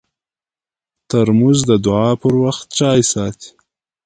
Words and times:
ترموز 1.09 1.59
د 1.69 1.71
دعا 1.85 2.09
پر 2.21 2.33
وخت 2.43 2.65
چای 2.79 2.99
ساتي. 3.11 3.49